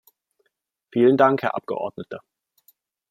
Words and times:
Vielen 0.91 1.15
Dank, 1.15 1.43
Herr 1.43 1.53
Abgeordneter! 1.53 2.21